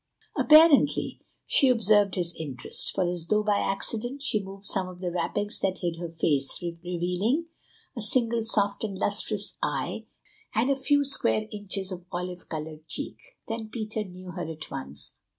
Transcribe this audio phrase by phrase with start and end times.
[0.35, 5.11] Apparently she observed his interest, for as though by accident she moved some of the
[5.11, 7.45] wrappings that hid her face, revealing
[7.95, 10.07] a single soft and lustrous eye
[10.55, 13.17] and a few square inches of olive coloured cheek.
[13.47, 15.13] Then Peter knew her at once.